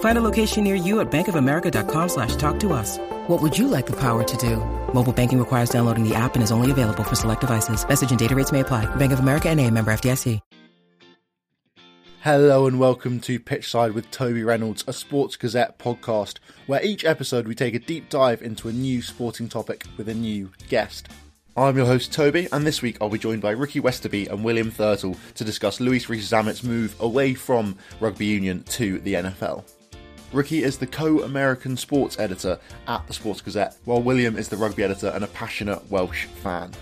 [0.00, 2.96] Find a location near you at bankofamerica.com slash talk to us.
[3.26, 4.56] What would you like the power to do?
[4.94, 7.86] Mobile banking requires downloading the app and is only available for select devices.
[7.86, 8.86] Message and data rates may apply.
[8.96, 10.40] Bank of America and a member FDIC.
[12.22, 17.46] Hello and welcome to Pitchside with Toby Reynolds, a Sports Gazette podcast, where each episode
[17.46, 21.08] we take a deep dive into a new sporting topic with a new guest.
[21.56, 24.72] I'm your host Toby, and this week I'll be joined by Ricky Westaby and William
[24.72, 29.62] Thurtle to discuss Louis Rees-Zammit's move away from rugby union to the NFL.
[30.32, 34.82] Ricky is the co-American sports editor at the Sports Gazette, while William is the rugby
[34.82, 36.72] editor and a passionate Welsh fan.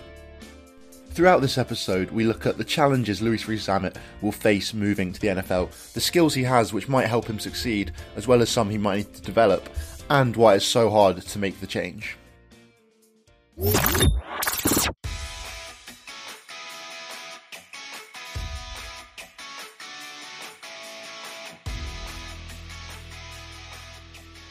[1.11, 5.29] Throughout this episode, we look at the challenges Louis Rees-Zammit will face moving to the
[5.29, 8.79] NFL, the skills he has which might help him succeed, as well as some he
[8.79, 9.69] might need to develop,
[10.11, 12.17] and why it's so hard to make the change.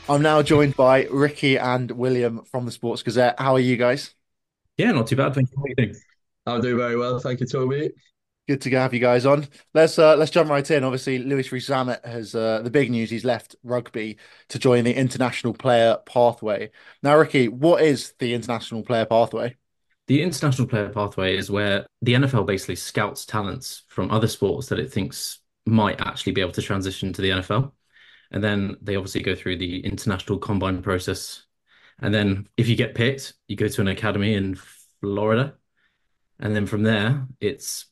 [0.09, 3.39] I'm now joined by Ricky and William from the Sports Gazette.
[3.39, 4.13] How are you guys?
[4.77, 5.33] Yeah, not too bad.
[5.33, 5.57] Thank you.
[5.57, 5.95] How are you doing?
[6.45, 7.91] I'll do very well, thank you, Toby.
[8.45, 9.47] Good to have you guys on.
[9.73, 10.83] Let's uh, let's jump right in.
[10.83, 13.09] Obviously, Louis Rees-Zammit has uh, the big news.
[13.09, 14.17] He's left rugby
[14.49, 16.71] to join the international player pathway.
[17.01, 19.55] Now, Ricky, what is the international player pathway?
[20.07, 24.79] The international player pathway is where the NFL basically scouts talents from other sports that
[24.79, 27.71] it thinks might actually be able to transition to the NFL.
[28.33, 31.43] And then they obviously go through the international combine process.
[31.99, 34.59] And then if you get picked, you go to an academy in
[34.99, 35.55] Florida.
[36.39, 37.85] And then from there, it's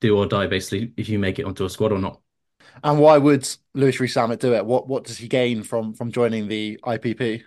[0.00, 2.20] do or die basically if you make it onto a squad or not.
[2.84, 4.64] And why would Louis Rees-Zammit do it?
[4.64, 7.42] What what does he gain from from joining the IPP?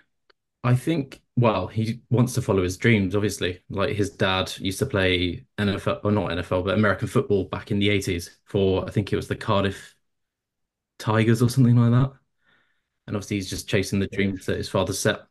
[0.62, 3.60] I think, well, he wants to follow his dreams, obviously.
[3.68, 7.78] Like his dad used to play NFL, or not NFL, but American football back in
[7.78, 9.94] the 80s for, I think it was the Cardiff
[10.98, 12.12] Tigers or something like that.
[13.06, 15.22] And obviously, he's just chasing the dreams that his father set.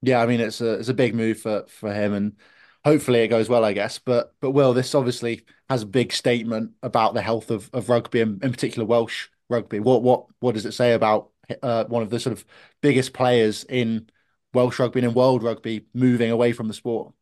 [0.00, 2.36] Yeah, I mean it's a it's a big move for for him, and
[2.84, 3.98] hopefully it goes well, I guess.
[3.98, 8.20] But but Will, this obviously has a big statement about the health of of rugby,
[8.20, 9.78] and in particular Welsh rugby.
[9.80, 11.30] What what what does it say about
[11.62, 12.44] uh, one of the sort of
[12.80, 14.10] biggest players in
[14.54, 17.14] Welsh rugby and in world rugby moving away from the sport?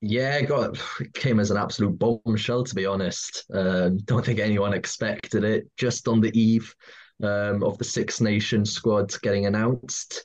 [0.00, 3.44] Yeah, God, it came as an absolute bombshell, to be honest.
[3.52, 5.70] Um, don't think anyone expected it.
[5.76, 6.74] Just on the eve
[7.22, 10.24] um, of the Six Nations squad getting announced.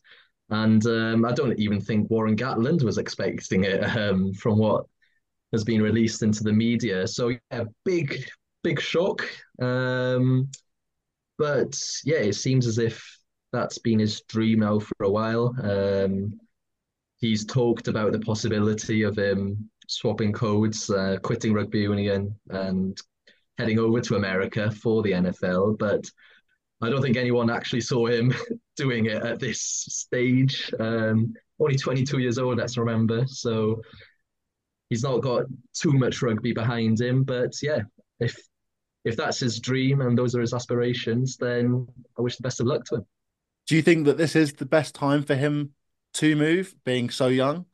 [0.50, 4.86] And um, I don't even think Warren Gatland was expecting it um, from what
[5.52, 7.08] has been released into the media.
[7.08, 8.24] So, yeah, big,
[8.64, 9.28] big shock.
[9.62, 10.50] Um,
[11.38, 13.18] but yeah, it seems as if
[13.52, 15.56] that's been his dream now for a while.
[15.62, 16.40] Um,
[17.20, 23.00] he's talked about the possibility of him swapping codes, uh, quitting rugby union, and
[23.58, 25.78] heading over to America for the NFL.
[25.78, 26.10] But
[26.82, 28.34] I don't think anyone actually saw him
[28.78, 30.72] doing it at this stage.
[30.80, 33.26] Um, only 22 years old, let's remember.
[33.28, 33.82] So
[34.90, 37.24] he's not got too much rugby behind him.
[37.24, 37.82] But yeah,
[38.20, 38.38] if
[39.06, 42.68] if that's his dream and those are his aspirations, then I wish the best of
[42.68, 43.06] luck to him.
[43.66, 45.74] Do you think that this is the best time for him
[46.16, 47.66] to move, being so young?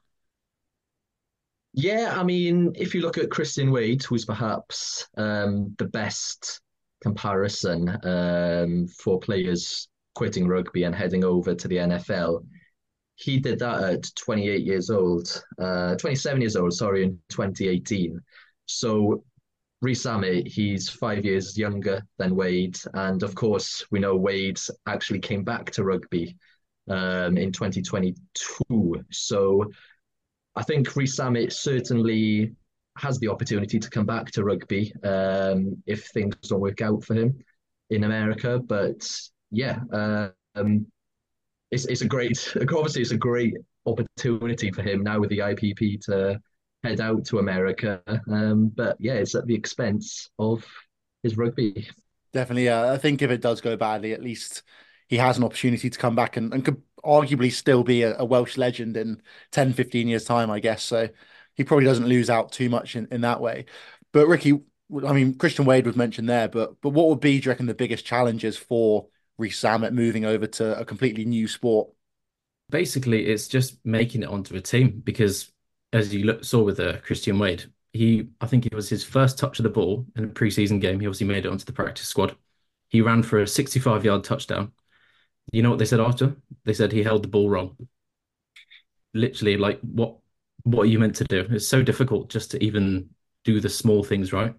[1.74, 6.62] Yeah, I mean, if you look at Christian Wade, who's perhaps um, the best
[7.04, 12.46] comparison um, for players quitting rugby and heading over to the NFL,
[13.16, 18.20] he did that at 28 years old, uh, 27 years old, sorry, in 2018.
[18.66, 19.24] So
[19.82, 22.80] Rees-Zammit, he's five years younger than Wade.
[22.94, 26.38] And of course, we know Wade actually came back to rugby
[26.90, 29.04] um, in 2022.
[29.12, 29.70] So
[30.56, 32.56] I think Rees-Zammit certainly
[32.98, 37.16] has the opportunity to come back to rugby um, if things don't work out for
[37.16, 37.44] him
[37.90, 38.60] in America.
[38.60, 39.10] But
[39.52, 40.86] yeah, um,
[41.72, 43.56] it's it's a great obviously it's a great
[43.86, 46.40] opportunity for him now with the IPP to
[46.84, 48.02] head out to America.
[48.30, 50.66] Um, but yeah, it's at the expense of
[51.24, 51.88] his rugby.
[52.34, 52.92] Definitely, yeah.
[52.92, 54.64] I think if it does go badly, at least
[55.08, 58.26] he has an opportunity to come back and, and could arguably still be a, a,
[58.26, 60.84] Welsh legend in 10, 15 years' time, I guess.
[60.84, 61.10] So
[61.56, 63.66] he probably doesn't lose out too much in, in that way.
[64.12, 64.60] But Ricky,
[65.06, 67.66] I mean, Christian Wade was mentioned there, but but what would be, do you reckon,
[67.66, 69.08] the biggest challenges for
[69.38, 71.90] Rees Zammit moving over to a completely new sport?
[72.70, 75.52] Basically, it's just making it onto a team because,
[75.92, 79.38] as you look, saw with uh, Christian Wade, he I think it was his first
[79.38, 81.00] touch of the ball in a preseason game.
[81.00, 82.36] He obviously made it onto the practice squad.
[82.90, 84.72] He ran for a 65 yard touchdown.
[85.52, 86.36] You know what they said after?
[86.66, 87.76] They said he held the ball wrong.
[89.14, 90.18] Literally, like what
[90.64, 91.48] what are you meant to do?
[91.52, 93.10] It's so difficult just to even
[93.44, 94.56] do the small things right.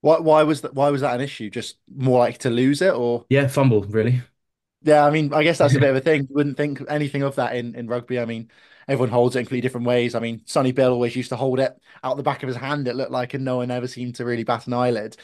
[0.00, 1.50] Why why was that why was that an issue?
[1.50, 4.22] Just more like to lose it or Yeah, fumble, really.
[4.82, 6.22] Yeah, I mean, I guess that's a bit of a thing.
[6.28, 8.20] You wouldn't think anything of that in, in rugby.
[8.20, 8.50] I mean,
[8.86, 10.14] everyone holds it in completely different ways.
[10.14, 12.86] I mean, Sonny Bill always used to hold it out the back of his hand,
[12.86, 15.16] it looked like, and no one ever seemed to really bat an eyelid.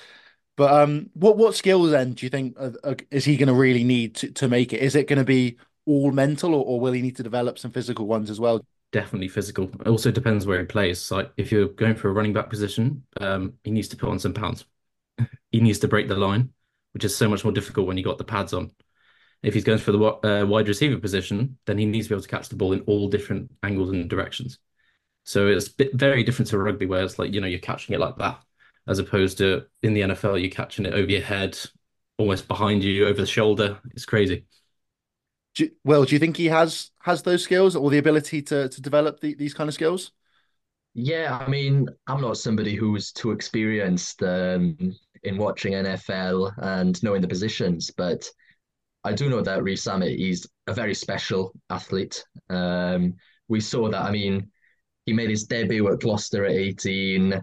[0.56, 3.54] But um, what what skills then do you think uh, uh, is he going to
[3.54, 4.82] really need to, to make it?
[4.82, 7.72] Is it going to be all mental, or, or will he need to develop some
[7.72, 8.64] physical ones as well?
[8.92, 9.70] Definitely physical.
[9.80, 11.10] It also depends where he plays.
[11.10, 14.18] Like if you're going for a running back position, um, he needs to put on
[14.18, 14.66] some pounds.
[15.50, 16.50] he needs to break the line,
[16.92, 18.70] which is so much more difficult when you got the pads on.
[19.42, 22.22] If he's going for the uh, wide receiver position, then he needs to be able
[22.22, 24.58] to catch the ball in all different angles and directions.
[25.24, 28.16] So it's very different to rugby, where it's like you know you're catching it like
[28.16, 28.42] that,
[28.86, 31.58] as opposed to in the NFL you're catching it over your head,
[32.18, 33.80] almost behind you, over the shoulder.
[33.92, 34.44] It's crazy.
[35.54, 38.80] Do, well, do you think he has has those skills or the ability to to
[38.80, 40.12] develop the, these kind of skills?
[40.94, 44.76] Yeah, I mean, I'm not somebody who's too experienced um,
[45.22, 48.28] in watching NFL and knowing the positions, but
[49.04, 52.24] I do know that Rees Zammit, is a very special athlete.
[52.50, 53.14] Um,
[53.48, 54.02] we saw that.
[54.02, 54.50] I mean,
[55.06, 57.40] he made his debut at Gloucester at 18,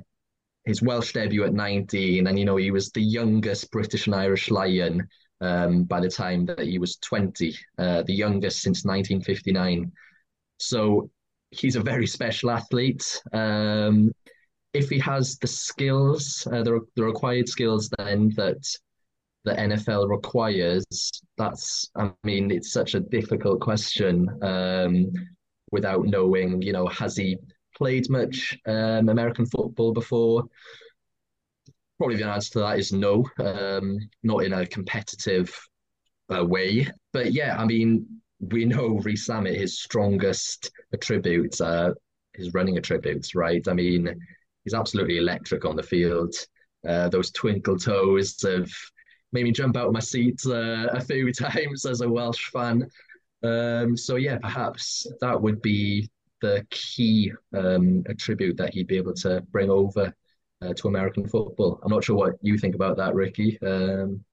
[0.66, 4.50] his Welsh debut at 19, and you know he was the youngest British and Irish
[4.52, 5.08] Lion
[5.41, 9.91] um, by the time that he was 20, uh, the youngest since 1959.
[10.57, 11.09] So
[11.51, 13.21] he's a very special athlete.
[13.33, 14.12] Um,
[14.74, 18.63] if he has the skills, uh, the, the required skills, then that
[19.45, 20.86] the NFL requires?
[21.38, 25.12] That's, I mean, it's such a difficult question um,
[25.71, 27.38] without knowing, you know, has he
[27.75, 30.44] played much um, American football before?
[32.00, 35.56] Probably the answer to that is no, um, not in a competitive
[36.34, 36.88] uh, way.
[37.13, 41.96] But yeah, I mean, we know Rees Zammit, his strongest attributes are
[42.34, 43.68] his running attributes, right?
[43.68, 44.10] I mean,
[44.63, 46.34] he's absolutely electric on the field.
[46.88, 48.72] Uh, those twinkle toes have
[49.34, 52.90] made me jump out of my seat uh, a few times as a Welsh fan.
[53.44, 56.10] Um, so yeah, perhaps that would be
[56.42, 60.13] the key um, attribute that he'd be able to bring over
[60.62, 61.80] uh, to American football.
[61.84, 63.60] I'm not sure what you think about that, Ricky.
[63.62, 64.24] Um,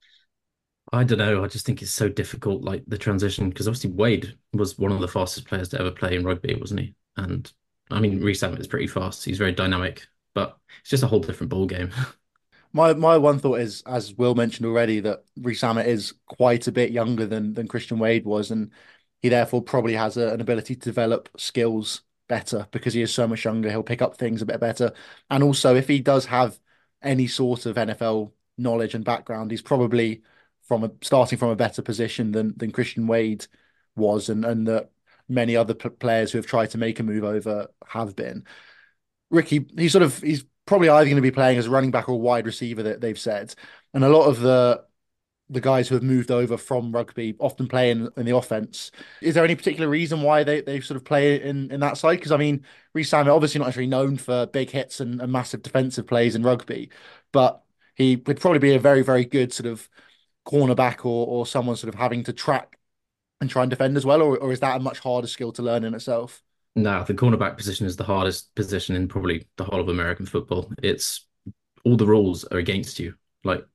[0.92, 1.42] I don't know.
[1.42, 5.00] I just think it's so difficult, like the transition, because obviously Wade was one of
[5.00, 6.94] the fastest players to ever play in rugby, wasn't he?
[7.16, 7.50] And
[7.90, 9.24] I mean, Rees is pretty fast.
[9.24, 11.90] He's very dynamic, but it's just a whole different ball game.
[12.72, 16.72] My my one thought is, as Will mentioned already, that Rees Zammit is quite a
[16.72, 18.70] bit younger than than Christian Wade was, and
[19.22, 23.26] he therefore probably has a, an ability to develop skills better because he is so
[23.26, 23.70] much younger.
[23.70, 24.92] He'll pick up things a bit better,
[25.30, 26.58] and also if he does have
[27.02, 30.22] any sort of NFL knowledge and background, he's probably
[30.62, 33.46] from a, starting from a better position than than Christian Wade
[33.96, 34.90] was, and and that
[35.28, 38.44] many other players who have tried to make a move over have been.
[39.30, 42.08] Ricky, he's sort of he's probably either going to be playing as a running back
[42.08, 43.54] or wide receiver that they've said.
[43.94, 44.84] And a lot of the
[45.48, 48.90] the guys who have moved over from rugby often play in, in the offense.
[49.22, 52.16] Is there any particular reason why they, they sort of play in, in that side?
[52.16, 55.62] Because I mean, Rees Zammit obviously not actually known for big hits and, and massive
[55.62, 56.90] defensive plays in rugby,
[57.32, 57.62] but
[57.94, 59.88] he would probably be a very, very good sort of
[60.46, 62.78] cornerback or or someone sort of having to track
[63.40, 65.62] and try and defend as well, or, or is that a much harder skill to
[65.62, 66.42] learn in itself?
[66.74, 70.70] No, the cornerback position is the hardest position in probably the whole of American football.
[70.82, 71.26] It's
[71.84, 73.66] all the rules are against you, like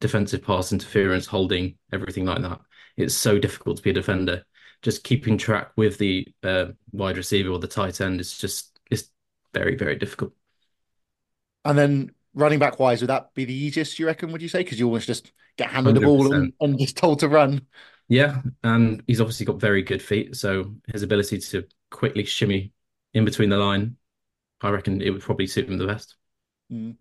[0.00, 2.60] defensive pass interference, holding, everything like that.
[2.96, 4.44] It's so difficult to be a defender.
[4.82, 9.10] Just keeping track with the uh, wide receiver or the tight end is just it's
[9.52, 10.32] very very difficult.
[11.64, 14.32] And then running back wise, would that be the easiest you reckon?
[14.32, 16.00] Would you say because you almost just get handed 100%.
[16.00, 17.66] the ball and, and just told to run?
[18.08, 22.72] Yeah, and he's obviously got very good feet, so his ability to quickly shimmy
[23.14, 23.96] in between the line,
[24.60, 26.16] I reckon it would probably suit him the best.
[26.72, 26.96] Mm.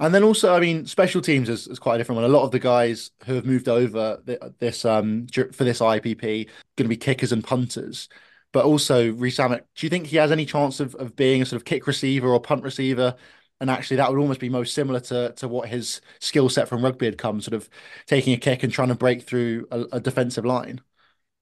[0.00, 2.28] And then also, I mean, special teams is, is, quite a different one.
[2.28, 4.20] A lot of the guys who have moved over
[4.58, 8.08] this um for this IPP going to be kickers and punters.
[8.52, 11.60] But also, Zammit, do you think he has any chance of, of being a sort
[11.60, 13.16] of kick receiver or punt receiver
[13.60, 16.84] and actually that would almost be most similar to to what his skill set from
[16.84, 17.68] rugby had come, sort of
[18.06, 20.80] taking a kick and trying to break through a, a defensive line.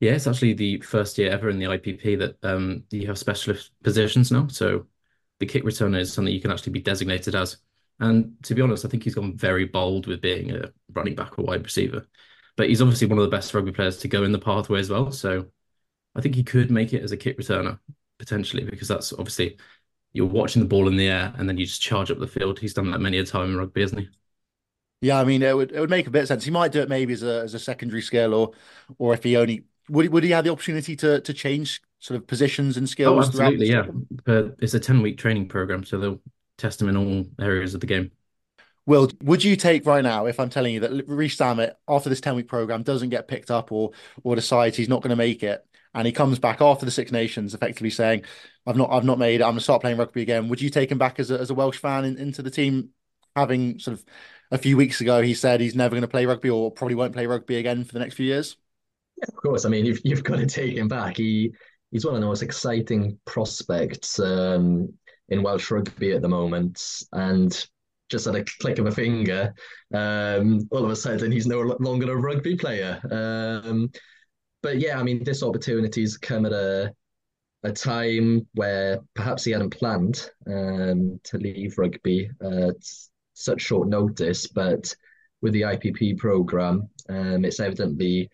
[0.00, 3.71] Yeah, it's actually the first year ever in the IPP that um, you have specialist
[3.82, 4.49] positions now.
[4.49, 4.87] So
[5.38, 7.59] the kick returner is something you can actually be designated as.
[8.01, 11.39] And to be honest, I think he's gone very bold with being a running back
[11.39, 12.07] or wide receiver.
[12.57, 14.91] But he's obviously one of the best rugby players to go in the pathway as
[14.91, 15.13] well.
[15.13, 15.47] So
[16.15, 17.79] I think he could make it as a kick returner
[18.19, 19.59] potentially because that's obviously
[20.13, 22.59] you're watching the ball in the air and then you just charge up the field.
[22.59, 24.09] He's done that many a time in rugby, hasn't he?
[25.01, 26.45] Yeah, I mean, it would it would make a bit of sense.
[26.45, 28.53] He might do it maybe as a as a secondary skill, or
[28.99, 32.27] or if he only would would he have the opportunity to to change sort of
[32.27, 33.17] positions and skills?
[33.17, 33.87] Oh, absolutely, yeah.
[34.25, 36.21] But it's a ten week training program, so they'll
[36.62, 38.11] test him in all areas of the game.
[38.85, 42.21] Will, would you take right now if I'm telling you that Rees Zammit after this
[42.21, 43.92] ten week program doesn't get picked up or
[44.25, 45.64] or decides he's not going to make it?
[45.95, 48.25] and he comes back after the Six Nations, effectively saying,
[48.66, 49.45] "I've not, I've not made it.
[49.45, 51.50] I'm going to start playing rugby again." Would you take him back as a, as
[51.50, 52.90] a Welsh fan in, into the team,
[53.37, 54.04] having sort of
[54.50, 57.14] a few weeks ago he said he's never going to play rugby or probably won't
[57.14, 58.57] play rugby again for the next few years?
[59.19, 59.64] Yeah, of course.
[59.64, 61.16] I mean, you've you've got to take him back.
[61.19, 61.52] He
[61.90, 64.92] he's one of the most exciting prospects um,
[65.33, 67.67] in Welsh rugby at the moment, and
[68.11, 69.55] just at a click of a finger,
[69.95, 73.01] um, all of a sudden he's no longer a rugby player.
[73.11, 73.91] Um,
[74.62, 76.93] but yeah, I mean, this opportunity's come at a
[77.65, 82.77] a time where perhaps he hadn't planned um, to leave rugby at
[83.35, 84.95] such short notice, but
[85.43, 88.29] with the IPP program, um, it's evidently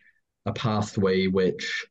[0.46, 1.86] a pathway which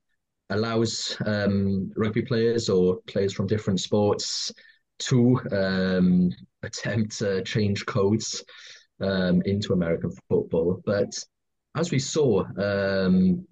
[0.50, 4.52] allows um, rugby players or players from different sports
[5.00, 6.32] to um,
[6.63, 8.44] attempt to change codes
[9.01, 10.82] um, into American football.
[10.86, 11.13] But
[11.75, 13.46] as we saw um,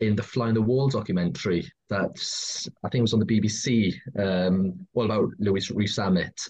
[0.00, 2.16] in the Fly on the Wall documentary that
[2.84, 6.48] I think was on the BBC, um, all about Louis Zammit.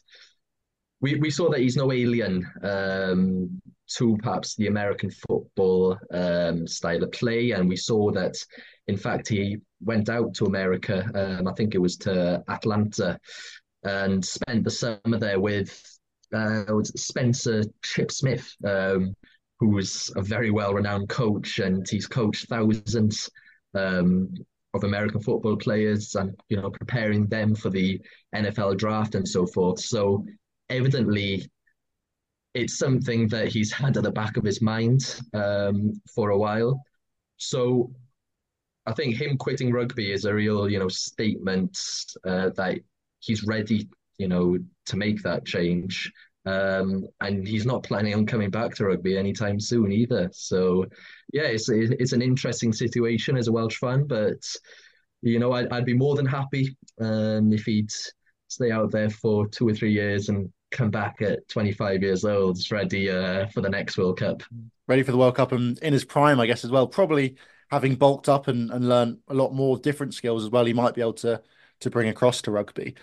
[1.00, 3.61] We we saw that he's no alien um,
[3.99, 8.35] to perhaps the American football um, style of play, and we saw that
[8.88, 11.04] in fact he went out to America.
[11.14, 13.18] Um, I think it was to Atlanta,
[13.87, 15.83] and spent the summer there with
[16.35, 18.55] uh, Spencer Chip Smith.
[18.64, 19.14] Um,
[19.59, 23.31] who was a very well-renowned coach, and he's coached thousands
[23.75, 24.33] um,
[24.75, 28.00] of American football players, and you know, preparing them for the
[28.35, 29.81] NFL draft and so forth.
[29.81, 30.26] So,
[30.69, 31.50] evidently,
[32.55, 36.81] it's something that he's had at the back of his mind um, for a while.
[37.38, 37.90] So,
[38.85, 41.78] I think him quitting rugby is a real, you know, statement
[42.26, 42.81] uh, that
[43.26, 46.11] he's ready, you know, to make that change.
[46.47, 50.30] Um, and he's not planning on coming back to rugby anytime soon either.
[50.33, 50.87] So,
[51.33, 54.38] yeah, it's it's an interesting situation as a Welsh fan, but
[55.23, 57.90] you know, I'd, I'd be more than happy um, if he'd
[58.49, 62.59] stay out there for two or three years and come back at 25 years old,
[62.71, 64.42] ready uh, for the next World Cup.
[64.87, 66.87] Ready for the World Cup and in his prime, I guess, as well.
[66.87, 67.37] Probably
[67.71, 70.95] having bulked up and, and learned a lot more different skills as well, he might
[70.95, 71.42] be able to
[71.80, 72.95] to bring across to rugby.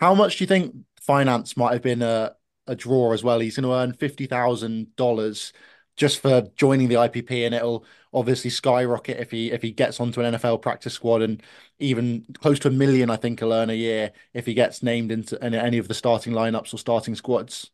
[0.00, 2.34] How much do you think finance might have been a,
[2.66, 3.40] a draw as well.
[3.40, 5.52] He's going to earn fifty thousand dollars
[5.96, 10.20] just for joining the IPP, and it'll obviously skyrocket if he if he gets onto
[10.20, 11.42] an NFL practice squad, and
[11.78, 15.12] even close to a million, I think, he'll earn a year if he gets named
[15.12, 17.70] into any of the starting lineups or starting squads.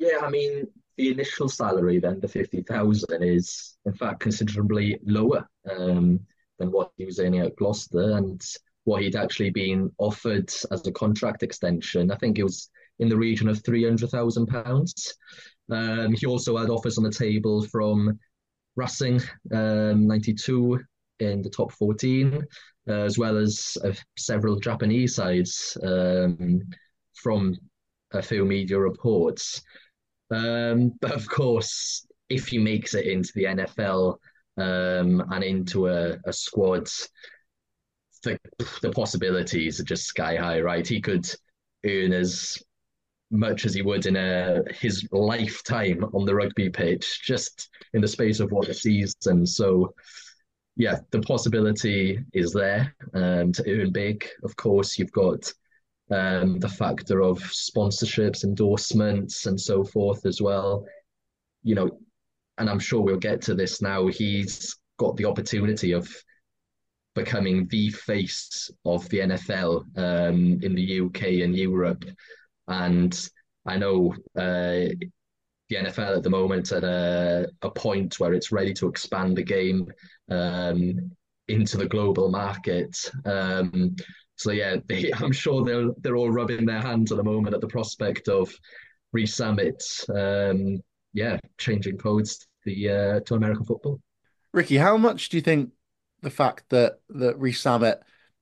[0.00, 5.46] Yeah, I mean, the initial salary then, the fifty thousand, is in fact considerably lower
[5.70, 6.20] um,
[6.58, 8.42] than what he was earning at Gloucester and
[8.84, 12.10] what he'd actually been offered as a contract extension.
[12.10, 15.12] I think it was in the region of £300,000.
[15.70, 18.18] Um, he also had offers on the table from
[18.76, 19.20] Racing
[19.52, 20.80] um, 92
[21.20, 22.44] in the top 14,
[22.88, 26.60] uh, as well as uh, several Japanese sides um,
[27.14, 27.56] from
[28.12, 29.62] a few media reports.
[30.30, 34.16] Um, but of course, if he makes it into the NFL
[34.56, 36.88] um, and into a, a squad,
[38.24, 38.38] the,
[38.82, 40.86] the possibilities are just sky high, right?
[40.86, 41.28] He could
[41.84, 42.58] earn as
[43.30, 48.08] much as he would in a, his lifetime on the rugby pitch, just in the
[48.08, 49.46] space of what season.
[49.46, 49.94] So,
[50.76, 54.26] yeah, the possibility is there um, to earn big.
[54.42, 55.52] Of course, you've got
[56.10, 60.84] um, the factor of sponsorships, endorsements, and so forth as well.
[61.62, 61.98] You know,
[62.58, 64.06] and I'm sure we'll get to this now.
[64.06, 66.08] He's got the opportunity of
[67.14, 72.04] becoming the face of the NFL um, in the UK and Europe.
[72.68, 73.28] And
[73.66, 74.88] I know uh,
[75.68, 79.42] the NFL at the moment at a, a point where it's ready to expand the
[79.42, 79.90] game
[80.30, 81.10] um,
[81.48, 82.96] into the global market.
[83.24, 83.96] Um,
[84.36, 87.60] So yeah, they, I'm sure they're they're all rubbing their hands at the moment at
[87.60, 88.52] the prospect of
[89.12, 90.80] Rees um,
[91.12, 94.00] yeah, changing codes to the uh, to American football.
[94.52, 95.70] Ricky, how much do you think
[96.24, 97.66] the fact that that Rees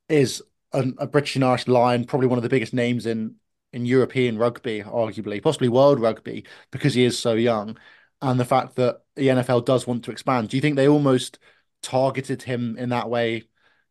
[0.09, 3.37] is a, a British and Irish lion, probably one of the biggest names in
[3.73, 7.79] in European rugby, arguably, possibly world rugby, because he is so young,
[8.21, 10.49] and the fact that the NFL does want to expand.
[10.49, 11.39] Do you think they almost
[11.83, 13.45] targeted him in that way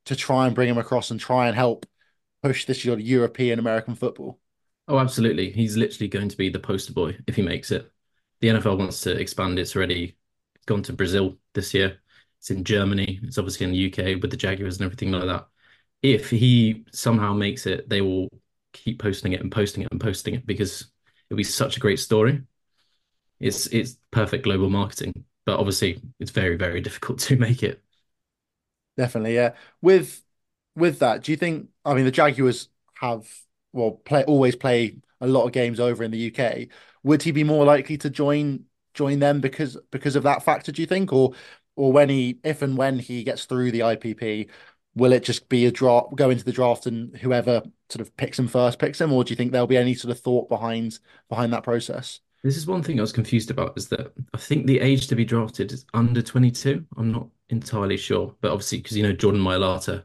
[0.06, 1.86] to try and bring him across and try and help
[2.42, 4.40] push this of European American football?
[4.88, 5.52] Oh, absolutely.
[5.52, 7.92] He's literally going to be the poster boy if he makes it.
[8.40, 9.60] The NFL wants to expand.
[9.60, 10.18] It's already
[10.66, 12.01] gone to Brazil this year.
[12.42, 13.22] It's in Germany.
[13.24, 15.48] It's obviously in the UK with the Jaguars and everything like that.
[16.02, 18.30] If he somehow makes it, they will
[18.74, 20.88] keep posting it and posting it and posting it because
[21.30, 22.44] it'll be such a great story.
[23.40, 27.84] It's it's perfect global marketing, but obviously it's very very difficult to make it.
[28.98, 29.56] Definitely, yeah.
[29.82, 30.24] With
[30.76, 31.70] with that, do you think?
[31.86, 33.28] I mean, the Jaguars have
[33.74, 36.70] well play always play a lot of games over in the UK.
[37.04, 40.72] Would he be more likely to join join them because because of that factor?
[40.72, 41.34] Do you think, or
[41.76, 44.50] or when he if and when he gets through the IPP,
[44.96, 48.40] will it just be a draft, go into the draft, and whoever sort of picks
[48.40, 51.00] him first picks him, or do you think there'll be any sort of thought behind
[51.30, 52.20] behind that process?
[52.44, 55.16] This is one thing I was confused about is that I think the age to
[55.16, 56.84] be drafted is under 22.
[56.98, 60.04] I'm not entirely sure, but obviously because you know Jordan Mailata,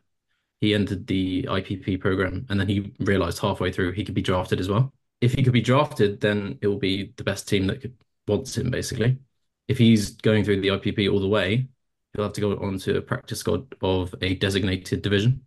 [0.60, 4.60] he entered the IPP program and then he realized halfway through he could be drafted
[4.60, 4.92] as well.
[5.22, 7.94] If he could be drafted, then it will be the best team that could
[8.28, 9.18] wants him basically.
[9.68, 11.68] If he's going through the IPP all the way,
[12.14, 15.44] he'll have to go on to a practice squad of a designated division.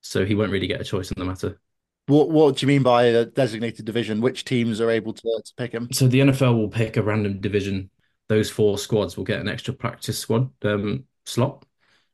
[0.00, 1.60] So he won't really get a choice in the matter.
[2.06, 4.20] What What do you mean by a designated division?
[4.20, 5.88] Which teams are able to, to pick him?
[5.92, 7.90] So the NFL will pick a random division.
[8.28, 11.64] Those four squads will get an extra practice squad um, slot,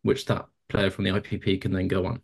[0.02, 2.23] which that player from the IPP can then go on.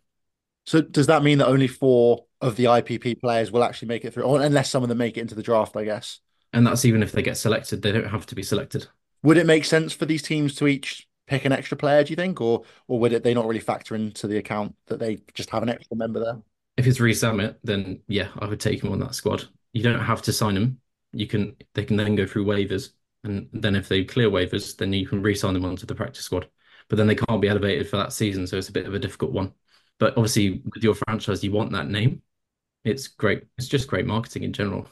[0.65, 4.13] So does that mean that only four of the IPP players will actually make it
[4.13, 5.75] through, or unless some of them make it into the draft?
[5.75, 6.19] I guess.
[6.53, 8.87] And that's even if they get selected; they don't have to be selected.
[9.23, 12.15] Would it make sense for these teams to each pick an extra player, do you
[12.15, 15.49] think, or or would it they not really factor into the account that they just
[15.51, 16.41] have an extra member there?
[16.77, 19.47] If it's Rees Zammit, then yeah, I would take him on that squad.
[19.73, 20.81] You don't have to sign him.
[21.13, 22.91] You can they can then go through waivers,
[23.23, 26.49] and then if they clear waivers, then you can re-sign them onto the practice squad.
[26.89, 28.99] But then they can't be elevated for that season, so it's a bit of a
[28.99, 29.53] difficult one.
[29.99, 32.21] But obviously, with your franchise, you want that name.
[32.83, 33.43] It's great.
[33.57, 34.87] It's just great marketing in general.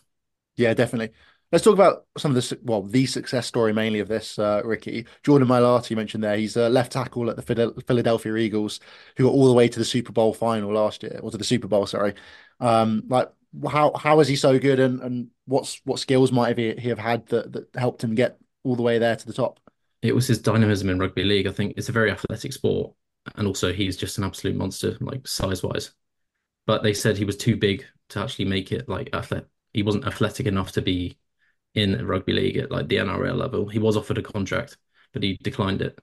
[0.56, 1.16] Yeah, definitely.
[1.52, 5.08] Let's talk about some of the well, the success story mainly of this, uh, Ricky.
[5.24, 6.38] Jordan Mailata, you mentioned there.
[6.38, 8.80] He's a left tackle at the Philadelphia Eagles,
[9.18, 11.44] who got all the way to the Super Bowl final last year, or to the
[11.44, 12.14] Super Bowl, sorry.
[12.60, 13.30] Um, like
[13.68, 17.00] how how is he so good, and and what's what skills might he, he have
[17.00, 19.60] had that that helped him get all the way there to the top?
[20.04, 21.48] It was his dynamism in rugby league.
[21.48, 22.94] I think it's a very athletic sport,
[23.36, 25.92] and also he's just an absolute monster, like size wise.
[26.68, 29.10] But they said he was too big to actually make it like.
[29.74, 31.18] He wasn't athletic enough to be
[31.80, 33.68] in rugby league at like the NRL level.
[33.68, 34.78] He was offered a contract,
[35.14, 36.00] but he declined it.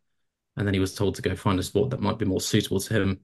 [0.56, 2.80] And then he was told to go find a sport that might be more suitable
[2.80, 3.20] to him.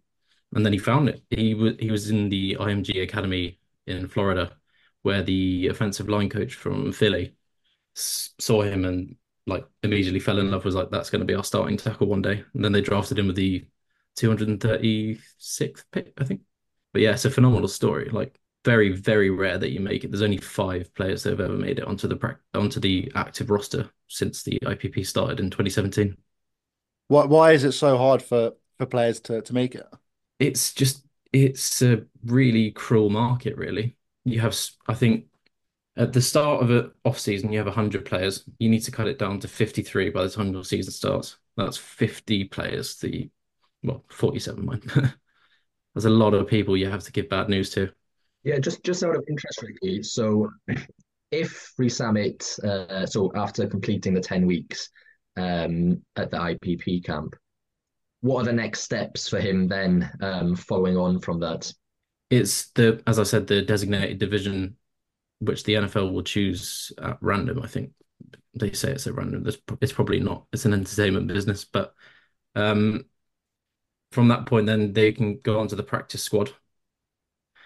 [0.55, 1.23] And then he found it.
[1.31, 4.57] He was he was in the IMG Academy in Florida,
[5.03, 7.35] where the offensive line coach from Philly
[7.95, 10.65] saw him and like immediately fell in love.
[10.65, 12.45] Was like, that's going to be our starting tackle one day.
[12.55, 13.67] And then they drafted him with the
[14.17, 16.43] 236th pick, I think.
[16.93, 18.11] But yeah, it's a phenomenal story.
[18.11, 20.11] Like very, very rare that you make it.
[20.11, 23.90] There's only five players that have ever made it onto the onto the active roster
[24.09, 26.16] since the IPP started in 2017.
[27.09, 29.87] Why why is it so hard for for players to to make it?
[30.38, 33.57] It's just it's a really cruel market.
[33.57, 35.27] Really, you have I think
[35.96, 38.44] at the start of an off season you have 100 players.
[38.59, 41.37] You need to cut it down to 53 by the time your season starts.
[41.57, 42.96] That's 50 players.
[42.96, 43.29] The
[43.83, 44.90] well 47 mind.
[45.94, 47.90] There's a lot of people you have to give bad news to.
[48.44, 50.02] Yeah, just just out of interest, Ricky.
[50.02, 50.50] So,
[51.31, 54.90] if Rees Zammit, uh, so after completing the ten weeks
[55.37, 57.35] um, at the IPP camp,
[58.20, 61.72] what are the next steps for him then, um, following on from that?
[62.31, 64.76] It's the, as I said, the designated division,
[65.40, 67.61] which the NFL will choose at random.
[67.62, 67.92] I think
[68.59, 69.46] they say it's at random.
[69.81, 70.46] It's probably not.
[70.52, 71.94] It's an entertainment business, but
[72.55, 73.05] um,
[74.12, 76.52] from that point, then they can go on to the practice squad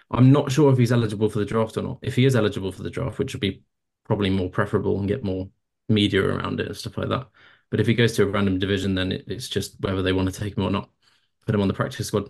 [0.09, 1.99] I'm not sure if he's eligible for the draft or not.
[2.01, 3.63] If he is eligible for the draft, which would be
[4.05, 5.49] probably more preferable and get more
[5.89, 7.27] media around it and stuff like that.
[7.69, 10.33] But if he goes to a random division, then it, it's just whether they want
[10.33, 10.89] to take him or not.
[11.45, 12.29] Put him on the practice squad.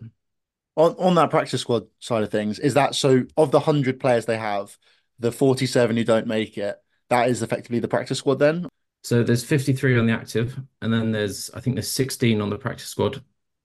[0.75, 3.25] On on that practice squad side of things, is that so?
[3.35, 4.77] Of the hundred players they have,
[5.17, 6.77] the forty-seven who don't make it,
[7.09, 8.35] that is effectively the practice squad.
[8.35, 8.67] Then,
[9.03, 12.57] so there's fifty-three on the active, and then there's I think there's sixteen on the
[12.57, 13.23] practice squad.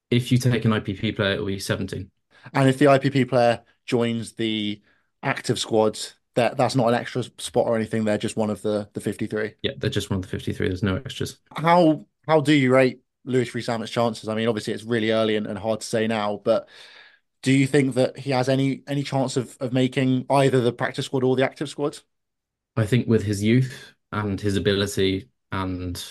[0.09, 2.09] If you take an IPP player, it will be seventeen.
[2.51, 4.81] And if the IPP player joins the
[5.21, 5.99] active squad,
[6.35, 8.03] that that's not an extra spot or anything.
[8.03, 9.53] They're just one of the the 53.
[9.61, 10.67] Yeah, they're just one of the 53.
[10.67, 11.39] There's no extras.
[11.55, 14.27] How how do you rate Louis Rees-Zammit's chances?
[14.29, 16.67] I mean, obviously it's really early and, and hard to say now, but
[17.41, 21.05] do you think that he has any any chance of of making either the practice
[21.05, 21.99] squad or the active squad?
[22.75, 26.03] I think with his youth and his ability and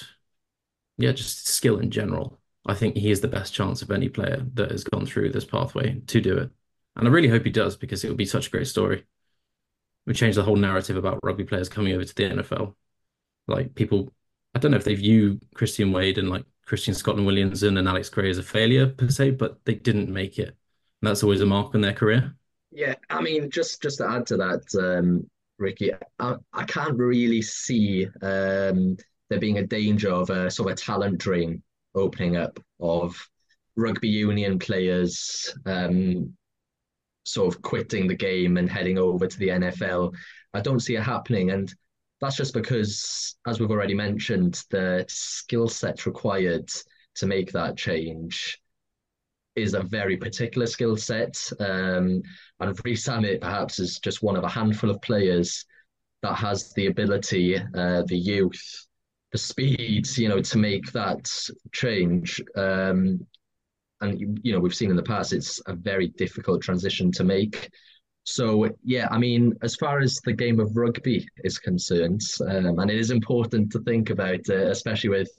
[0.99, 4.47] yeah, just skill in general, I think he is the best chance of any player
[4.55, 6.51] that has gone through this pathway to do it.
[6.97, 8.99] And I really hope he does because it would be such a great story.
[8.99, 9.07] It
[10.07, 12.75] would change the whole narrative about rugby players coming over to the NFL.
[13.47, 14.13] Like people,
[14.55, 18.09] I don't know if they view Christian Wade and like Christian Scotland Williamson and Alex
[18.09, 20.49] Gray as a failure per se, but they didn't make it.
[20.49, 22.35] And that's always a mark on their career.
[22.71, 25.29] Yeah, I mean, just just to add to that, um,
[25.59, 28.97] Ricky, I, I can't really see um,
[29.29, 31.63] there being a danger of a sort of a talent drain
[31.95, 33.29] opening up of
[33.77, 36.35] rugby union players um,
[37.25, 40.15] sort of quitting the game and heading over to the NFL.
[40.55, 41.51] I don't see it happening.
[41.51, 41.73] And
[42.21, 46.71] that's just because, as we've already mentioned, the skill set required
[47.17, 48.61] to make that change
[49.55, 51.37] is a very particular skill set.
[51.61, 52.23] Um,
[52.61, 55.65] and Rees-Zammit perhaps is just one of a handful of players
[56.23, 58.87] that has the ability, uh, the youth,
[59.33, 61.29] the speed, you know, to make that
[61.73, 62.41] change.
[62.55, 63.27] Um,
[64.03, 67.71] and you know, we've seen in the past, it's a very difficult transition to make.
[68.25, 72.91] So yeah, I mean, as far as the game of rugby is concerned, um, and
[72.91, 75.31] it is important to think about, uh, especially with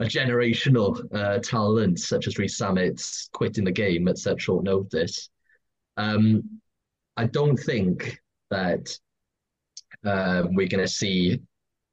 [0.00, 5.30] a generational uh, talent such as Rees-Zammit quitting the game at such short notice.
[5.96, 6.60] Um,
[7.16, 8.96] I don't think that
[10.04, 11.40] uh, we're going to see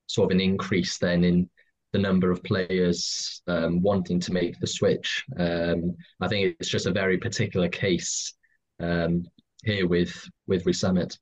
[0.08, 1.50] sort of an increase then in
[1.96, 5.24] the number of players um, wanting to make the switch.
[5.40, 8.34] Um, I think it's just a very particular case
[8.82, 9.24] um,
[9.64, 10.14] here with
[10.46, 11.18] with Rees-Zammit.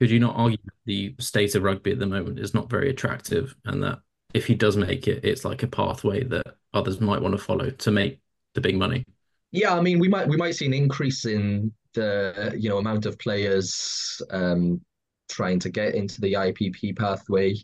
[0.00, 3.54] Could you not argue the state of rugby at the moment is not very attractive,
[3.64, 4.00] and that
[4.34, 7.70] if he does make it, it's like a pathway that others might want to follow
[7.70, 8.20] to make
[8.54, 9.04] the big money?
[9.52, 13.06] Yeah, I mean, we might we might see an increase in the you know amount
[13.06, 14.80] of players um,
[15.28, 17.54] trying to get into the IPP pathway.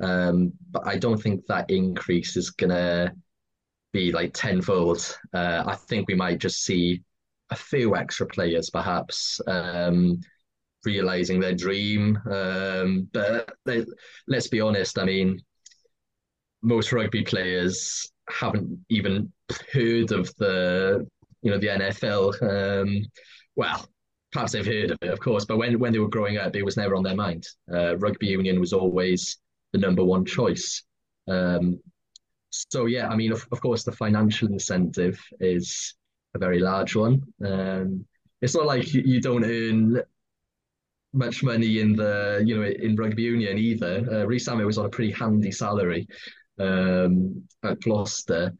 [0.00, 3.12] Um, but I don't think that increase is gonna
[3.92, 5.16] be like tenfold.
[5.32, 7.02] Uh, I think we might just see
[7.50, 10.20] a few extra players, perhaps, um,
[10.84, 12.18] realizing their dream.
[12.30, 13.84] Um, but they,
[14.26, 14.98] let's be honest.
[14.98, 15.40] I mean,
[16.62, 19.32] most rugby players haven't even
[19.72, 21.06] heard of the,
[21.42, 22.42] you know, the NFL.
[22.42, 23.04] Um,
[23.54, 23.86] well,
[24.32, 26.64] perhaps they've heard of it, of course, but when when they were growing up, it
[26.64, 27.46] was never on their mind.
[27.72, 29.38] Uh, rugby union was always
[29.74, 30.84] the number one choice.
[31.28, 31.80] Um,
[32.50, 35.96] so yeah, I mean, of, of course, the financial incentive is
[36.34, 37.22] a very large one.
[37.44, 38.06] Um,
[38.40, 40.00] it's not like you, you don't earn
[41.12, 44.06] much money in the you know in rugby union either.
[44.10, 46.06] Uh, Rees-Zammit was on a pretty handy salary
[46.60, 48.54] um, at Gloucester,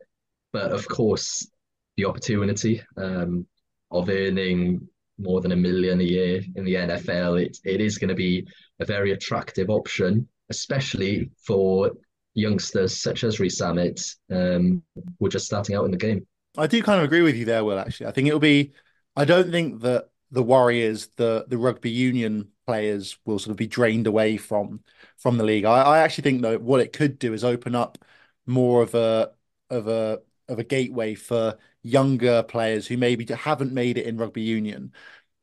[0.53, 1.49] but of course,
[1.97, 3.47] the opportunity um,
[3.93, 8.09] of earning more than a million a year in the NFL, it, it is going
[8.09, 8.45] to be
[8.81, 11.93] a very attractive option especially for
[12.35, 14.83] youngsters such as Rees-Zammit, um,
[15.19, 16.27] who are just starting out in the game.
[16.57, 17.79] I do kind of agree with you there, Will.
[17.79, 18.73] Actually, I think it'll be.
[19.17, 23.67] I don't think that the Warriors, the the rugby union players, will sort of be
[23.67, 24.81] drained away from
[25.17, 25.65] from the league.
[25.65, 27.99] I, I actually think though what it could do is open up
[28.47, 29.33] more of a
[29.71, 34.43] of a of a gateway for younger players who maybe haven't made it in rugby
[34.43, 34.93] union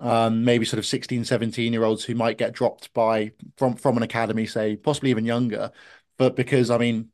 [0.01, 3.97] um, maybe sort of 16, 17 year olds who might get dropped by from from
[3.97, 5.71] an academy, say possibly even younger.
[6.17, 7.11] But because I mean,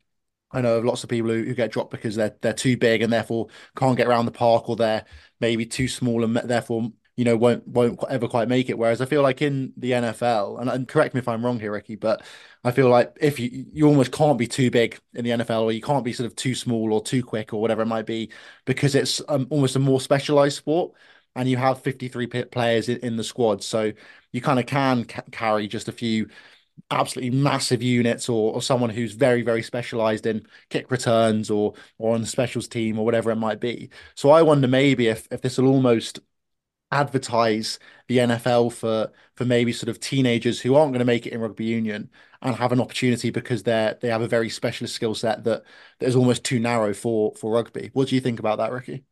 [0.51, 3.01] I know of lots of people who, who get dropped because they're they're too big
[3.01, 3.47] and therefore
[3.77, 5.05] can't get around the park, or they're
[5.39, 8.77] maybe too small and therefore you know won't won't ever quite make it.
[8.77, 11.73] Whereas I feel like in the NFL, and, and correct me if I'm wrong here,
[11.73, 12.23] Ricky, but
[12.63, 15.71] I feel like if you you almost can't be too big in the NFL, or
[15.73, 18.31] you can't be sort of too small or too quick or whatever it might be,
[18.65, 20.93] because it's um, almost a more specialized sport
[21.37, 23.63] and you have 53 players in, in the squad.
[23.63, 23.93] So
[24.33, 26.29] you kind of can ca- carry just a few
[26.91, 32.15] absolutely massive units or, or someone who's very, very specialized in kick returns or or
[32.15, 33.89] on the specials team or whatever it might be.
[34.15, 36.19] So I wonder maybe if, if this will almost
[36.91, 41.33] advertise the NFL for for maybe sort of teenagers who aren't going to make it
[41.33, 42.09] in rugby union
[42.41, 45.63] and have an opportunity because they're they have a very specialist skill set that
[45.99, 47.89] that is almost too narrow for for rugby.
[47.93, 49.03] What do you think about that, Ricky?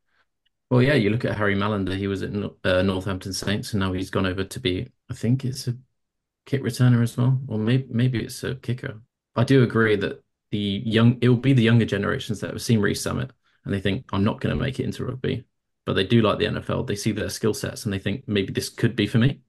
[0.75, 1.95] Well, yeah, you look at Harry Mallinder.
[1.95, 2.31] He was at
[2.65, 4.89] uh, Northampton Saints, and now he's gone over to be.
[5.09, 5.77] I think it's a
[6.45, 8.99] kick returner as well, or maybe maybe it's a kicker.
[9.37, 12.81] I do agree that the young it will be the younger generations that have seen
[12.81, 13.29] Rees-Zammit,
[13.63, 15.45] and they think I'm not going to make it into rugby.
[15.85, 16.87] but they do like the NFL.
[16.87, 19.39] They see their skill sets and they think maybe this could be for me.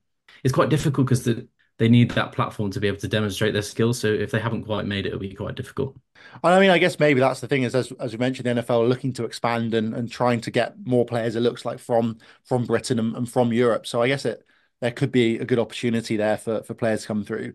[0.44, 3.62] It's quite difficult because the, they need that platform to be able to demonstrate their
[3.62, 3.98] skills.
[3.98, 5.96] So if they haven't quite made it, it'll be quite difficult.
[6.42, 8.88] I mean, I guess maybe that's the thing is as as we mentioned, the NFL
[8.88, 11.36] looking to expand and, and trying to get more players.
[11.36, 13.86] It looks like from from Britain and, and from Europe.
[13.86, 14.46] So I guess it
[14.80, 17.54] there could be a good opportunity there for for players to come through.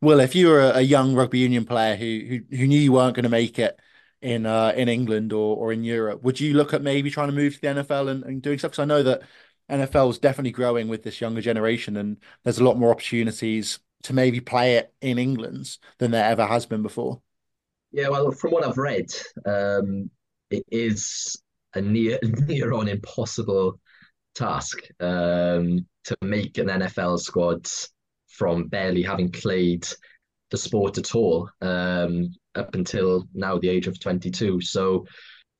[0.00, 2.92] Well, if you were a, a young rugby union player who, who who knew you
[2.92, 3.78] weren't going to make it
[4.22, 7.34] in uh, in England or or in Europe, would you look at maybe trying to
[7.34, 8.72] move to the NFL and, and doing stuff?
[8.72, 9.22] Because I know that
[9.70, 14.14] NFL is definitely growing with this younger generation, and there's a lot more opportunities to
[14.14, 17.20] maybe play it in England than there ever has been before.
[17.92, 19.10] Yeah, well, from what I've read,
[19.44, 20.10] um,
[20.50, 21.42] it is
[21.74, 23.78] a near near on impossible
[24.34, 27.68] task um, to make an NFL squad
[28.40, 29.86] from barely having played
[30.50, 34.62] the sport at all um, up until now the age of 22.
[34.62, 35.06] So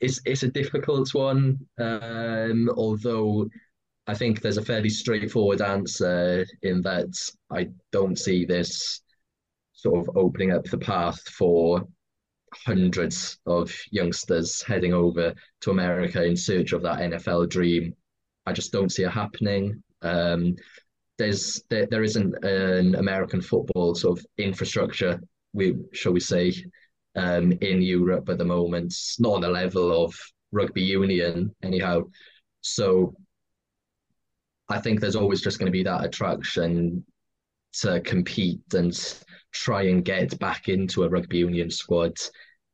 [0.00, 3.50] it's it's a difficult one, um, although
[4.06, 7.12] I think there's a fairly straightforward answer in that
[7.52, 9.02] I don't see this
[9.74, 11.86] sort of opening up the path for
[12.64, 17.94] hundreds of youngsters heading over to America in search of that NFL dream.
[18.46, 19.82] I just don't see it happening.
[20.00, 20.56] Um,
[21.20, 25.20] there's there, there isn't an American football sort of infrastructure,
[25.52, 26.52] we shall we say,
[27.14, 30.14] um, in Europe at the moment, not on the level of
[30.50, 32.02] rugby union, anyhow.
[32.62, 33.14] So
[34.70, 37.04] I think there's always just going to be that attraction
[37.82, 38.92] to compete and
[39.52, 42.16] try and get back into a rugby union squad,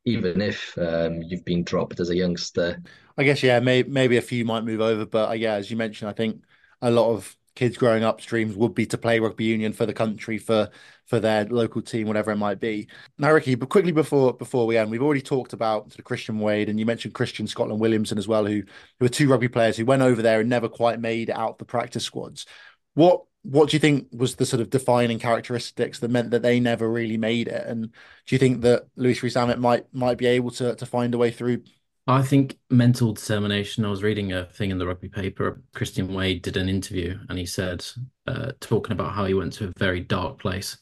[0.05, 2.81] even if um, you've been dropped as a youngster.
[3.17, 5.75] I guess yeah, may, maybe a few might move over, but uh, yeah, as you
[5.75, 6.41] mentioned, I think
[6.81, 9.93] a lot of kids growing up dreams would be to play rugby union for the
[9.93, 10.69] country for
[11.05, 12.87] for their local team whatever it might be.
[13.17, 16.37] Now ricky but quickly before before we end we've already talked about sort of christian
[16.37, 18.61] wade and you mentioned christian scotland williamson as well who
[18.99, 21.65] who are two rugby players who went over there and never quite made out the
[21.65, 22.45] practice squads.
[22.93, 26.59] What what do you think was the sort of defining characteristics that meant that they
[26.59, 27.65] never really made it?
[27.65, 27.91] And
[28.25, 31.31] do you think that Louis Rees-Zammit might might be able to to find a way
[31.31, 31.63] through
[32.09, 33.83] I think mental determination.
[33.83, 35.61] I was reading a thing in the rugby paper.
[35.75, 37.85] Christian Wade did an interview and he said,
[38.25, 40.77] uh, talking about how he went to a very dark place.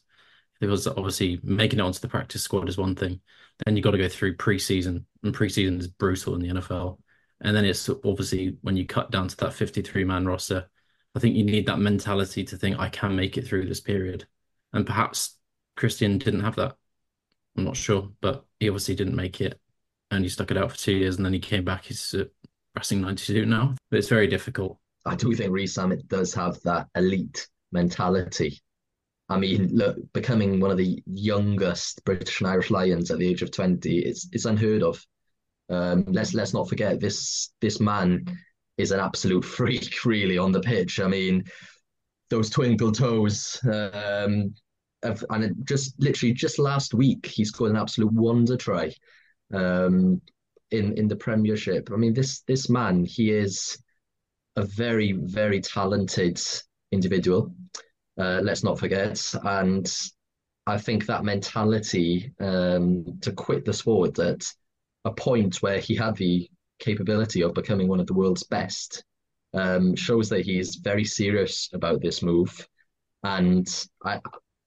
[0.61, 3.21] It was obviously making it onto the practice squad is one thing.
[3.65, 6.99] Then you've got to go through preseason, and preseason is brutal in the NFL.
[7.41, 10.69] And then it's obviously when you cut down to that 53 man roster,
[11.15, 14.27] I think you need that mentality to think, I can make it through this period.
[14.73, 15.38] And perhaps
[15.75, 16.75] Christian didn't have that.
[17.57, 19.59] I'm not sure, but he obviously didn't make it
[20.12, 21.86] and he stuck it out for two years, and then he came back.
[21.86, 22.26] He's uh,
[22.76, 24.78] Racing 92 now, but it's very difficult.
[25.06, 28.60] I do think Rees-Zammit does have that elite mentality.
[29.30, 33.41] I mean, look, becoming one of the youngest British and Irish Lions at the age
[33.41, 35.04] of 20, it's it's unheard of.
[35.70, 38.26] Um, let's let's not forget this this man
[38.78, 41.00] is an absolute freak, really, on the pitch.
[41.00, 41.46] I mean,
[42.30, 43.60] those twinkle toes.
[43.63, 44.54] Um,
[45.30, 48.91] and just literally just last week, he scored an absolute wonder try
[49.53, 50.21] um,
[50.71, 51.89] in in the Premiership.
[51.91, 53.77] I mean, this this man, he is
[54.55, 56.41] a very very talented
[56.91, 57.53] individual.
[58.17, 59.91] Uh, let's not forget, and
[60.67, 64.45] I think that mentality um, to quit the sport at
[65.03, 69.03] a point where he had the capability of becoming one of the world's best
[69.53, 72.67] um, shows that he is very serious about this move.
[73.23, 73.67] And
[74.03, 74.19] I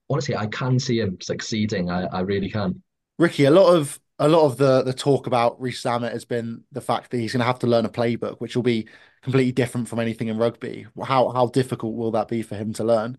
[0.08, 1.90] honestly, I can see him succeeding.
[1.90, 2.82] I, I really can.
[3.18, 6.81] Ricky, a lot of a lot of the the talk about Rees-Zammit has been the
[6.81, 8.88] fact that he's going to have to learn a playbook, which will be
[9.22, 10.87] completely different from anything in rugby.
[11.04, 13.18] How how difficult will that be for him to learn?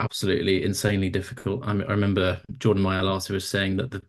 [0.00, 1.62] Absolutely, insanely difficult.
[1.64, 4.02] I, I remember Jordan Mailata was saying that the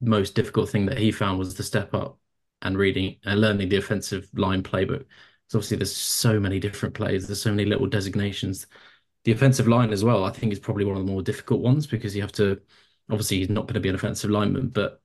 [0.00, 2.18] most difficult thing that he found was to step up
[2.62, 5.06] and reading and learning the offensive line playbook
[5.48, 7.26] So obviously there's so many different plays.
[7.26, 8.66] there's so many little designations.
[9.24, 11.86] The offensive line as well, I think is probably one of the more difficult ones
[11.86, 12.60] because you have to
[13.10, 15.02] obviously he's not going to be an offensive lineman, but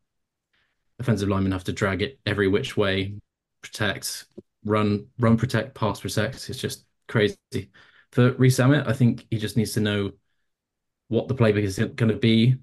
[0.99, 3.15] offensive linemen have to drag it every which way,
[3.61, 4.25] protect,
[4.63, 6.49] run, run, protect, pass, protect.
[6.49, 7.37] It's just crazy.
[8.11, 10.11] For Rees-Zammit, I think he just needs to know
[11.07, 12.55] what the playbook is going to be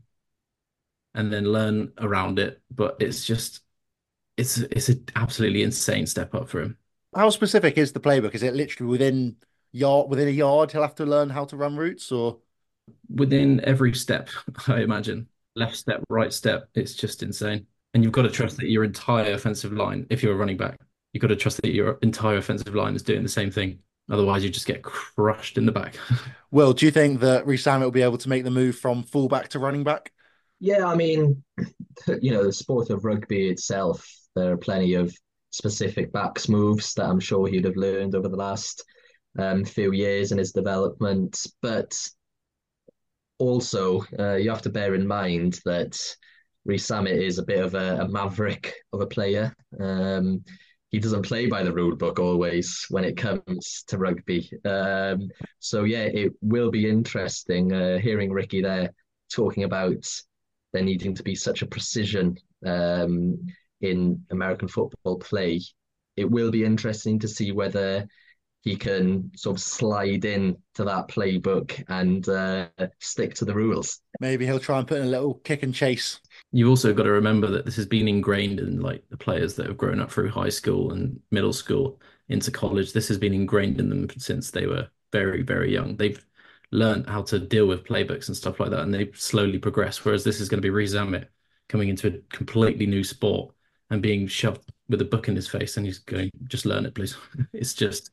[1.14, 2.60] and then learn around it.
[2.70, 3.60] But it's just,
[4.36, 6.78] it's it's an absolutely insane step up for him.
[7.14, 8.34] How specific is the playbook?
[8.34, 9.36] Is it literally within
[9.72, 10.72] yard within a yard?
[10.72, 12.38] He'll have to learn how to run routes, or
[13.08, 14.28] within every step,
[14.66, 15.28] I imagine.
[15.54, 16.68] Left step, right step.
[16.74, 17.66] It's just insane.
[17.94, 20.78] And you've got to trust that your entire offensive line, if you're a running back,
[21.12, 23.78] you've got to trust that your entire offensive line is doing the same thing.
[24.10, 25.96] Otherwise, you just get crushed in the back.
[26.50, 29.48] Will, do you think that Rees-Zammit will be able to make the move from fullback
[29.50, 30.12] to running back?
[30.58, 31.42] Yeah, I mean,
[32.20, 35.14] you know, the sport of rugby itself, there are plenty of
[35.50, 38.84] specific backs moves that I'm sure he'd have learned over the last
[39.38, 41.46] um, few years in his development.
[41.60, 41.94] But
[43.38, 45.98] also, uh, you have to bear in mind that
[46.64, 49.54] Rees-Zammit is a bit of a, a maverick of a player.
[49.80, 50.44] Um,
[50.90, 54.50] he doesn't play by the rule book always when it comes to rugby.
[54.64, 58.90] Um, so yeah, it will be interesting uh, hearing Ricky there
[59.30, 60.06] talking about
[60.72, 63.38] there needing to be such a precision um,
[63.80, 65.60] in American football play.
[66.16, 68.06] It will be interesting to see whether
[68.60, 72.68] he can sort of slide in to that playbook and uh,
[73.00, 73.98] stick to the rules.
[74.20, 76.20] Maybe he'll try and put in a little kick and chase.
[76.52, 79.66] You've also got to remember that this has been ingrained in like the players that
[79.66, 82.92] have grown up through high school and middle school into college.
[82.92, 85.96] This has been ingrained in them since they were very, very young.
[85.96, 86.24] They've
[86.70, 90.04] learned how to deal with playbooks and stuff like that, and they've slowly progressed.
[90.04, 91.26] Whereas this is going to be Rees-Zammit
[91.68, 93.54] coming into a completely new sport
[93.90, 96.94] and being shoved with a book in his face, and he's going, just learn it,
[96.94, 97.16] please.
[97.52, 98.10] it's just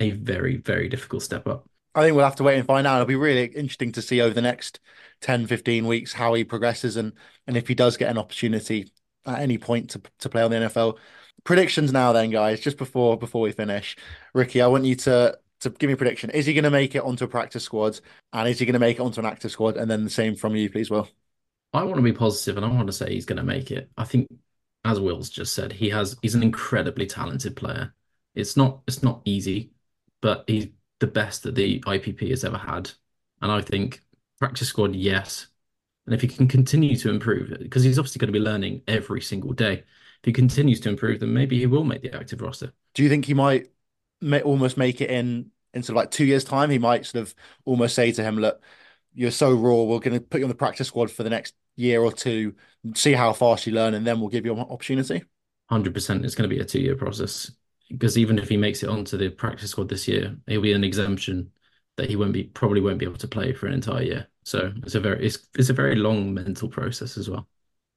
[0.00, 1.68] a very, very difficult step up.
[1.94, 2.96] I think we'll have to wait and find out.
[2.96, 4.80] It'll be really interesting to see over the next
[5.20, 7.12] 10, 15 weeks how he progresses and
[7.46, 8.92] and if he does get an opportunity
[9.26, 10.98] at any point to, to play on the NFL.
[11.44, 13.96] Predictions now then, guys, just before before we finish.
[14.34, 16.30] Ricky, I want you to to give me a prediction.
[16.30, 17.98] Is he going to make it onto a practice squad?
[18.32, 19.76] And is he going to make it onto an active squad?
[19.76, 21.08] And then the same from you, please, Will.
[21.72, 23.90] I want to be positive and I want to say he's going to make it.
[23.96, 24.28] I think,
[24.84, 27.94] as Will's just said, he has he's an incredibly talented player.
[28.34, 29.72] It's not it's not easy
[30.20, 30.68] but he's
[31.00, 32.90] the best that the IPP has ever had.
[33.40, 34.00] And I think
[34.38, 35.46] practice squad, yes.
[36.06, 39.20] And if he can continue to improve because he's obviously going to be learning every
[39.20, 39.84] single day.
[40.20, 42.72] If he continues to improve, then maybe he will make the active roster.
[42.94, 43.68] Do you think he might
[44.20, 46.70] may, almost make it in in sort of like two years' time?
[46.70, 47.34] He might sort of
[47.64, 48.60] almost say to him, "Look,
[49.14, 49.82] you're so raw.
[49.82, 52.54] We're going to put you on the practice squad for the next year or two,
[52.94, 55.22] see how fast you learn, and then we'll give you an opportunity."
[55.68, 56.24] Hundred percent.
[56.24, 57.52] It's going to be a two-year process
[57.88, 60.84] because even if he makes it onto the practice squad this year, he'll be an
[60.84, 61.50] exemption
[61.96, 64.26] that he won't be probably won't be able to play for an entire year.
[64.44, 67.48] So it's a very it's it's a very long mental process as well.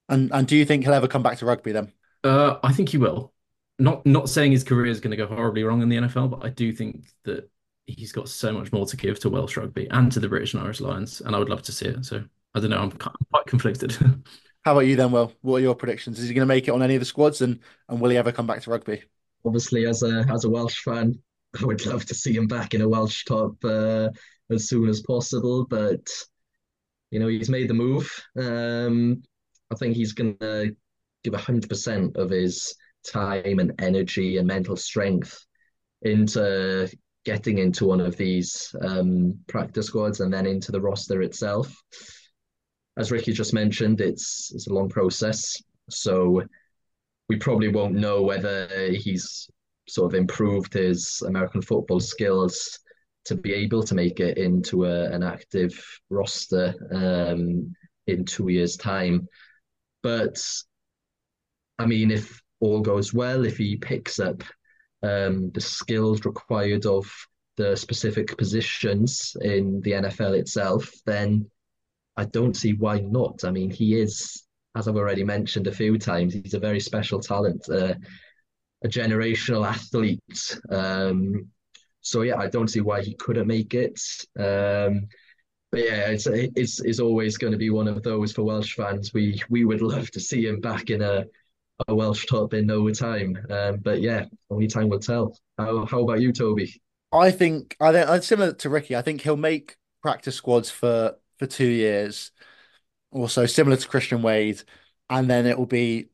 [0.10, 1.92] And and do you think he'll ever come back to rugby then?
[2.24, 3.34] Uh, I think he will.
[3.80, 6.46] Not not saying his career is going to go horribly wrong in the NFL, but
[6.46, 7.50] I do think that
[7.86, 10.64] he's got so much more to give to Welsh rugby and to the British and
[10.64, 12.06] Irish Lions, and I would love to see it.
[12.06, 12.24] So
[12.54, 13.92] I don't know, I'm quite conflicted.
[14.64, 15.34] How about you then, Will?
[15.42, 16.20] What are your predictions?
[16.20, 18.18] Is he going to make it on any of the squads, and and will he
[18.18, 19.04] ever come back to rugby?
[19.46, 21.18] Obviously as a as a Welsh fan,
[21.62, 24.10] I would love to see him back in a Welsh top uh,
[24.50, 25.66] as soon as possible.
[25.66, 26.08] But
[27.12, 28.10] you know, he's made the move.
[28.38, 29.24] Um,
[29.72, 30.76] I think he's to
[31.24, 32.76] give hundred percent of his
[33.06, 35.46] time and energy and mental strength
[36.04, 36.90] into
[37.24, 41.76] getting into one of these um, practice squads and then into the roster itself.
[42.98, 45.62] As Ricky just mentioned, it's it's a long process.
[45.90, 46.44] So
[47.32, 49.50] we probably won't know whether he's
[49.88, 52.78] sort of improved his American football skills
[53.24, 55.72] to be able to make it into a, an active
[56.10, 57.74] roster um,
[58.06, 59.30] in two years' time.
[60.04, 60.44] But
[61.80, 64.44] I mean, if all goes well, if he picks up
[65.02, 67.10] um, the skills required of
[67.56, 71.50] the specific positions in the NFL itself, then
[72.18, 73.46] I don't see why not.
[73.46, 74.44] I mean, he is
[74.76, 77.96] as I've already mentioned a few times, he's a very special talent, uh,
[78.84, 80.60] a generational athlete.
[80.70, 81.48] Um,
[82.02, 84.00] so yeah, I don't see why he couldn't make it.
[84.38, 85.08] Um,
[85.72, 89.14] but yeah, it's, it's it's always going to be one of those for Welsh fans.
[89.14, 91.26] We we would love to see him back in a
[91.88, 93.38] a Welsh top in no time.
[93.50, 95.38] Um, but yeah, only time will tell.
[95.58, 96.82] How how about you, Toby?
[97.14, 98.96] I think I think similar to Ricky.
[98.96, 102.32] I think he'll make practice squads for for two years
[103.12, 104.62] also similar to Christian Wade,
[105.10, 106.10] and then it will be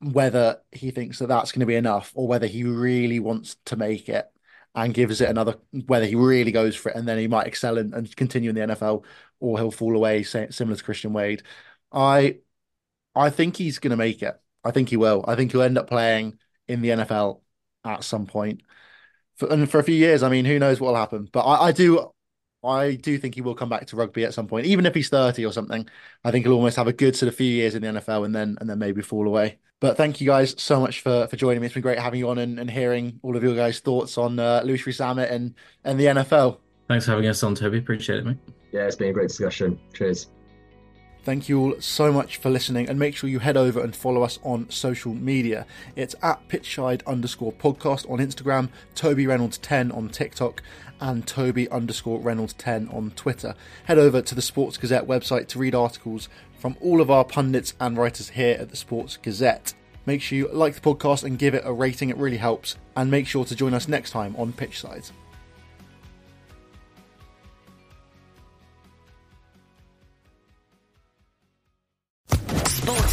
[0.00, 3.76] whether he thinks that that's going to be enough or whether he really wants to
[3.76, 4.30] make it
[4.74, 7.78] and gives it another, whether he really goes for it and then he might excel
[7.78, 9.04] and, and continue in the NFL
[9.40, 11.42] or he'll fall away, similar to Christian Wade.
[11.92, 12.38] I,
[13.14, 14.40] I think he's going to make it.
[14.64, 15.24] I think he will.
[15.26, 16.38] I think he'll end up playing
[16.68, 17.40] in the NFL
[17.84, 18.62] at some point.
[19.36, 21.28] For, and for a few years, I mean, who knows what will happen?
[21.32, 22.12] But I, I do,
[22.64, 25.08] I do think he will come back to rugby at some point, even if he's
[25.08, 25.88] thirty or something.
[26.24, 28.34] I think he'll almost have a good sort of few years in the NFL and
[28.34, 29.58] then and then maybe fall away.
[29.80, 31.66] But thank you guys so much for for joining me.
[31.66, 34.38] It's been great having you on and, and hearing all of your guys' thoughts on
[34.38, 35.54] uh, Louis Rees-Zammit and
[35.84, 36.58] and the NFL.
[36.88, 37.78] Thanks for having us on, Toby.
[37.78, 38.38] Appreciate it, mate.
[38.72, 39.78] Yeah, it's been a great discussion.
[39.94, 40.28] Cheers.
[41.28, 44.22] Thank you all so much for listening and make sure you head over and follow
[44.22, 45.66] us on social media.
[45.94, 50.62] It's at pitchside underscore podcast on Instagram, Toby Reynolds 10 on TikTok,
[51.02, 53.54] and Toby underscore Reynolds 10 on Twitter.
[53.84, 57.74] Head over to the Sports Gazette website to read articles from all of our pundits
[57.78, 59.74] and writers here at the Sports Gazette.
[60.06, 62.78] Make sure you like the podcast and give it a rating, it really helps.
[62.96, 65.10] And make sure to join us next time on Pitchside.